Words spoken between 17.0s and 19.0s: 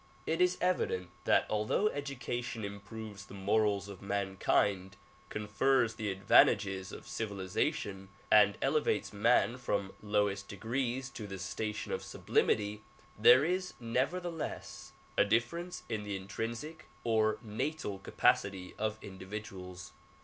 or natal capacity of